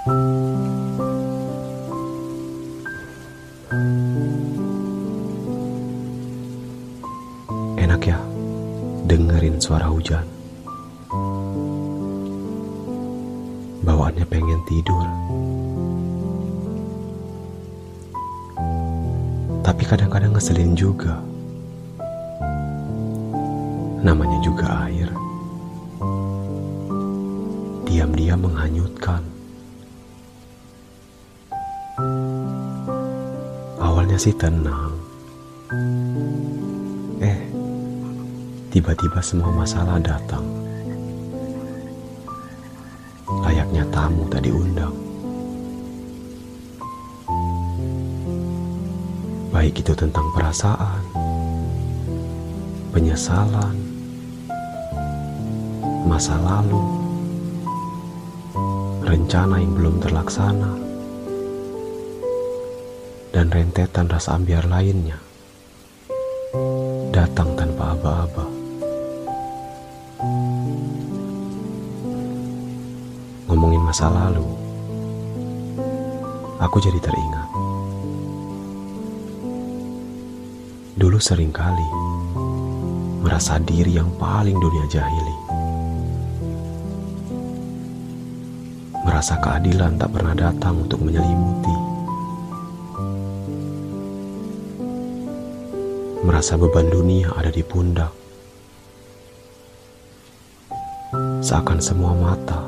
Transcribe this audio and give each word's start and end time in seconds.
Enak 0.00 0.16
ya 8.08 8.16
dengerin 9.04 9.60
suara 9.60 9.92
hujan. 9.92 10.24
Bawaannya 13.84 14.24
pengen 14.24 14.64
tidur. 14.64 15.04
Tapi 19.60 19.84
kadang-kadang 19.84 20.32
ngeselin 20.32 20.72
juga. 20.72 21.20
Namanya 24.00 24.40
juga 24.40 24.88
air. 24.88 25.12
Diam-diam 27.84 28.40
menghanyutkan. 28.40 29.39
Awalnya 34.20 34.36
sih 34.36 34.36
tenang. 34.36 34.92
Eh, 37.24 37.40
tiba-tiba 38.68 39.16
semua 39.24 39.48
masalah 39.48 39.96
datang. 39.96 40.44
Layaknya 43.40 43.80
tamu 43.88 44.28
tak 44.28 44.44
diundang. 44.44 44.92
Baik 49.56 49.80
itu 49.80 49.96
tentang 49.96 50.28
perasaan, 50.36 51.00
penyesalan, 52.92 53.76
masa 56.04 56.36
lalu, 56.44 56.84
rencana 59.00 59.64
yang 59.64 59.72
belum 59.72 59.96
terlaksana, 60.04 60.76
dan 63.30 63.46
rentetan 63.50 64.10
rasa 64.10 64.34
ambiar 64.34 64.66
lainnya 64.66 65.18
datang 67.14 67.54
tanpa 67.54 67.94
aba-aba. 67.94 68.46
Ngomongin 73.50 73.82
masa 73.82 74.06
lalu, 74.10 74.46
aku 76.58 76.76
jadi 76.78 76.98
teringat. 77.02 77.48
Dulu 80.98 81.18
sering 81.18 81.50
kali 81.50 81.88
merasa 83.20 83.58
diri 83.62 83.94
yang 83.98 84.10
paling 84.18 84.58
dunia 84.58 84.86
jahili. 84.90 85.36
Merasa 89.06 89.38
keadilan 89.40 89.96
tak 89.98 90.10
pernah 90.14 90.34
datang 90.36 90.84
untuk 90.86 91.02
menyelimuti. 91.02 91.89
Merasa 96.20 96.60
beban 96.60 96.84
dunia 96.92 97.32
ada 97.32 97.48
di 97.48 97.64
pundak. 97.64 98.12
Seakan 101.40 101.80
semua 101.80 102.12
mata 102.12 102.60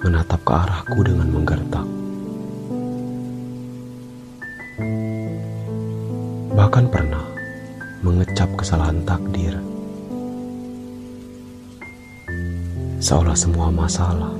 menatap 0.00 0.40
ke 0.40 0.52
arahku 0.56 1.04
dengan 1.04 1.28
menggertak. 1.36 1.84
Bahkan 6.56 6.84
pernah 6.88 7.28
mengecap 8.00 8.48
kesalahan 8.56 9.04
takdir. 9.04 9.60
Seolah 13.04 13.36
semua 13.36 13.68
masalah 13.68 14.32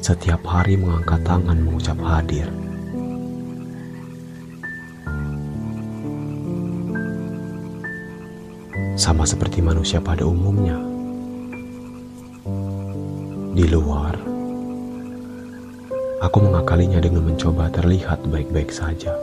setiap 0.00 0.40
hari 0.48 0.80
mengangkat 0.80 1.20
tangan 1.28 1.60
mengucap 1.60 2.00
hadir. 2.00 2.48
Sama 8.98 9.22
seperti 9.22 9.62
manusia 9.62 10.02
pada 10.02 10.26
umumnya. 10.26 10.74
Di 13.54 13.62
luar, 13.70 14.18
aku 16.18 16.38
mengakalinya 16.42 16.98
dengan 16.98 17.30
mencoba 17.30 17.70
terlihat 17.70 18.26
baik-baik 18.26 18.74
saja. 18.74 19.14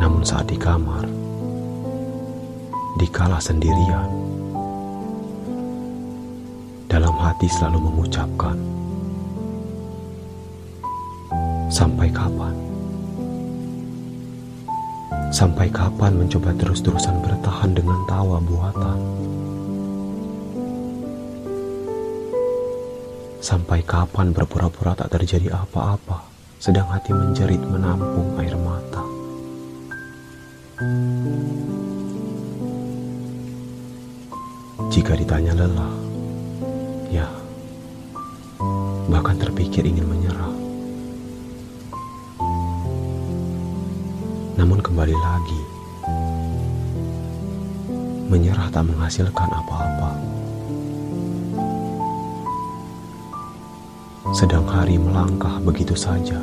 Namun 0.00 0.24
saat 0.24 0.48
di 0.48 0.56
kamar, 0.56 1.04
dikala 2.96 3.36
sendirian, 3.44 4.08
dalam 6.88 7.12
hati 7.20 7.44
selalu 7.44 7.92
mengucapkan, 7.92 8.56
sampai 11.68 12.08
kapan? 12.08 12.71
Sampai 15.32 15.72
kapan 15.72 16.12
mencoba 16.12 16.52
terus-terusan 16.60 17.24
bertahan 17.24 17.72
dengan 17.72 18.04
tawa 18.04 18.36
buatan? 18.36 19.00
Sampai 23.40 23.80
kapan 23.82 24.36
berpura-pura 24.36 24.92
tak 24.92 25.16
terjadi 25.16 25.56
apa-apa, 25.56 26.20
sedang 26.60 26.84
hati 26.92 27.16
menjerit 27.16 27.58
menampung 27.58 28.36
air 28.38 28.54
mata? 28.60 29.02
Jika 34.92 35.16
ditanya 35.16 35.56
lelah, 35.56 35.94
ya, 37.08 37.26
bahkan 39.08 39.40
terpikir 39.40 39.82
ingin 39.88 40.04
menyerah. 40.06 40.31
Lagi, 45.12 45.62
menyerah 48.32 48.72
tak 48.72 48.88
menghasilkan 48.88 49.50
apa-apa. 49.52 50.10
Sedang 54.32 54.64
hari 54.64 54.96
melangkah 54.96 55.60
begitu 55.60 55.92
saja. 55.92 56.40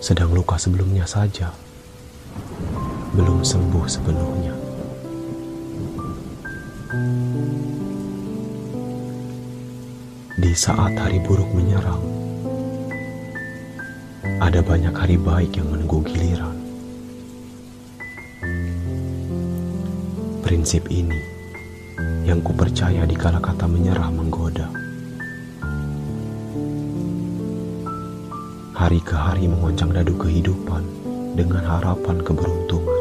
Sedang 0.00 0.32
luka 0.32 0.56
sebelumnya 0.56 1.04
saja 1.04 1.52
belum 3.12 3.44
sembuh 3.44 3.84
sepenuhnya. 3.84 4.54
Di 10.40 10.52
saat 10.56 10.96
hari 10.96 11.20
buruk 11.20 11.52
menyerang, 11.52 12.00
ada 14.52 14.60
banyak 14.60 14.92
hari 14.92 15.16
baik 15.16 15.56
yang 15.56 15.72
menunggu 15.72 16.04
giliran. 16.04 16.52
Prinsip 20.44 20.92
ini 20.92 21.16
yang 22.28 22.44
kupercaya 22.44 23.08
di 23.08 23.16
kala 23.16 23.40
kata 23.40 23.64
menyerah 23.64 24.12
menggoda. 24.12 24.68
Hari 28.76 29.00
ke 29.00 29.16
hari 29.16 29.48
mengoncang 29.48 29.88
dadu 29.88 30.20
kehidupan 30.20 30.84
dengan 31.32 31.64
harapan 31.64 32.20
keberuntungan. 32.20 33.00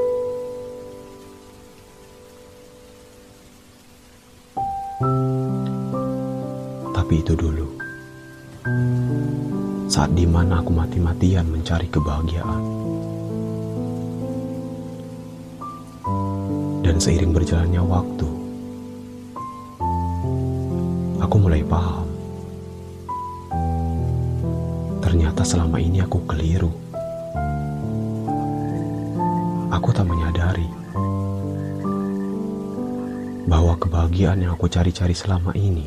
Tapi 6.95 7.19
itu 7.19 7.35
dulu. 7.35 7.70
Saat 10.01 10.17
di 10.17 10.25
mana 10.25 10.65
aku 10.65 10.73
mati-matian 10.73 11.45
mencari 11.45 11.85
kebahagiaan. 11.85 12.63
Dan 16.81 16.97
seiring 16.97 17.29
berjalannya 17.29 17.85
waktu, 17.85 18.25
aku 21.21 21.35
mulai 21.37 21.61
paham. 21.61 22.09
Ternyata 25.05 25.45
selama 25.45 25.77
ini 25.77 26.01
aku 26.01 26.17
keliru. 26.25 26.73
Aku 29.69 29.93
tak 29.93 30.09
menyadari 30.09 30.65
bahwa 33.45 33.77
kebahagiaan 33.77 34.41
yang 34.49 34.57
aku 34.57 34.65
cari-cari 34.65 35.13
selama 35.13 35.53
ini 35.53 35.85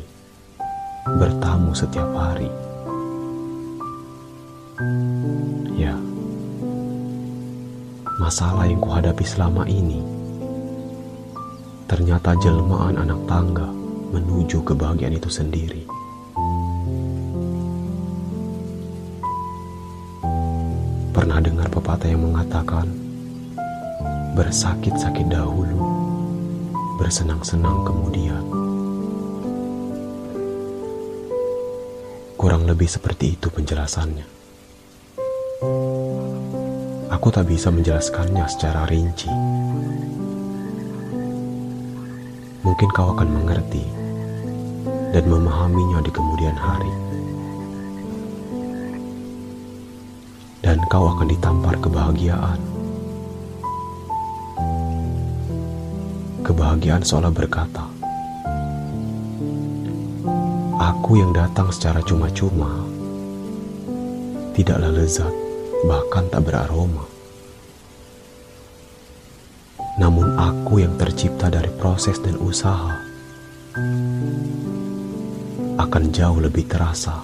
bertamu 1.03 1.75
setiap 1.75 2.07
hari. 2.15 2.64
Ya, 4.75 5.95
masalah 8.19 8.67
yang 8.67 8.83
kuhadapi 8.83 9.23
selama 9.23 9.63
ini 9.71 10.03
ternyata 11.87 12.35
jelmaan 12.43 12.99
anak 12.99 13.15
tangga 13.23 13.71
menuju 14.11 14.67
kebahagiaan 14.67 15.15
itu 15.15 15.31
sendiri. 15.31 15.87
Pernah 21.15 21.39
dengar 21.39 21.71
pepatah 21.71 22.11
yang 22.11 22.27
mengatakan, 22.27 22.91
"Bersakit-sakit 24.35 25.31
dahulu, 25.31 25.79
bersenang-senang 26.99 27.87
kemudian." 27.87 28.43
Kurang 32.35 32.67
lebih 32.67 32.91
seperti 32.91 33.39
itu 33.39 33.47
penjelasannya. 33.47 34.34
Aku 37.15 37.31
tak 37.31 37.47
bisa 37.47 37.71
menjelaskannya 37.71 38.43
secara 38.51 38.83
rinci. 38.91 39.31
Mungkin 42.59 42.89
kau 42.91 43.15
akan 43.15 43.29
mengerti 43.31 43.87
dan 45.15 45.23
memahaminya 45.23 46.03
di 46.03 46.11
kemudian 46.11 46.59
hari. 46.59 46.91
Dan 50.59 50.83
kau 50.91 51.07
akan 51.07 51.31
ditampar 51.31 51.79
kebahagiaan. 51.79 52.59
Kebahagiaan 56.43 56.99
seolah 56.99 57.31
berkata, 57.31 57.87
Aku 60.83 61.15
yang 61.15 61.31
datang 61.31 61.71
secara 61.71 62.03
cuma-cuma 62.03 62.83
tidaklah 64.51 64.91
lezat, 64.91 65.44
bahkan 65.85 66.27
tak 66.33 66.43
beraroma. 66.43 67.05
Namun 69.95 70.35
aku 70.35 70.83
yang 70.83 70.99
tercipta 70.99 71.47
dari 71.47 71.71
proses 71.79 72.19
dan 72.19 72.35
usaha 72.41 72.99
akan 75.79 76.03
jauh 76.11 76.41
lebih 76.43 76.67
terasa 76.67 77.23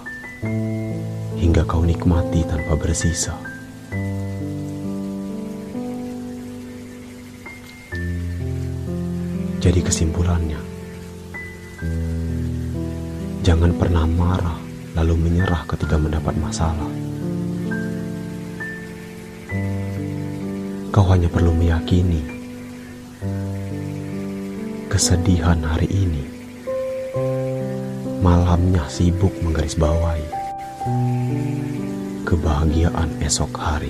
hingga 1.35 1.67
kau 1.67 1.83
nikmati 1.83 2.47
tanpa 2.47 2.79
bersisa. 2.79 3.35
Jadi 9.61 9.79
kesimpulannya, 9.83 10.71
Jangan 13.41 13.73
pernah 13.73 14.05
marah 14.05 14.53
lalu 14.93 15.17
menyerah 15.17 15.65
ketika 15.65 15.97
mendapat 15.97 16.37
masalah. 16.37 17.10
Kau 21.01 21.09
hanya 21.17 21.33
perlu 21.33 21.49
meyakini 21.57 22.21
kesedihan 24.85 25.57
hari 25.65 25.89
ini, 25.89 26.29
malamnya 28.21 28.85
sibuk 28.85 29.33
menggarisbawahi 29.41 30.29
kebahagiaan 32.21 33.17
esok 33.17 33.49
hari. 33.49 33.89